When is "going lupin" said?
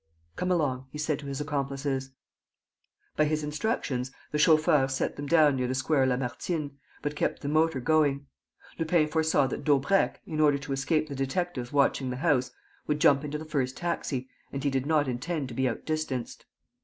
7.79-9.07